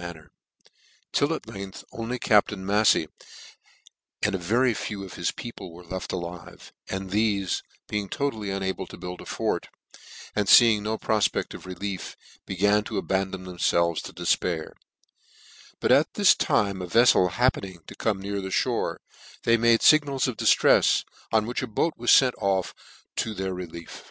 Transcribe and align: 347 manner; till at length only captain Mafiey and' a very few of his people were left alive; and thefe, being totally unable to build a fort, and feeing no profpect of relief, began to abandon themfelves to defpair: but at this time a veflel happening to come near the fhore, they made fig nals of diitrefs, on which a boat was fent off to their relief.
347 0.00 0.30
manner; 0.30 0.34
till 1.12 1.34
at 1.36 1.46
length 1.46 1.84
only 1.92 2.18
captain 2.18 2.64
Mafiey 2.64 3.06
and' 4.22 4.34
a 4.34 4.38
very 4.38 4.72
few 4.72 5.04
of 5.04 5.12
his 5.12 5.30
people 5.30 5.74
were 5.74 5.84
left 5.84 6.10
alive; 6.10 6.72
and 6.88 7.10
thefe, 7.10 7.60
being 7.86 8.08
totally 8.08 8.48
unable 8.50 8.86
to 8.86 8.96
build 8.96 9.20
a 9.20 9.26
fort, 9.26 9.68
and 10.34 10.48
feeing 10.48 10.82
no 10.84 10.96
profpect 10.96 11.52
of 11.52 11.66
relief, 11.66 12.16
began 12.46 12.82
to 12.82 12.96
abandon 12.96 13.44
themfelves 13.44 14.00
to 14.00 14.14
defpair: 14.14 14.72
but 15.80 15.92
at 15.92 16.14
this 16.14 16.34
time 16.34 16.80
a 16.80 16.86
veflel 16.86 17.32
happening 17.32 17.80
to 17.86 17.94
come 17.94 18.22
near 18.22 18.40
the 18.40 18.48
fhore, 18.48 18.96
they 19.42 19.58
made 19.58 19.82
fig 19.82 20.06
nals 20.06 20.26
of 20.26 20.38
diitrefs, 20.38 21.04
on 21.30 21.44
which 21.44 21.60
a 21.62 21.66
boat 21.66 21.92
was 21.98 22.10
fent 22.10 22.32
off 22.40 22.72
to 23.16 23.34
their 23.34 23.52
relief. 23.52 24.10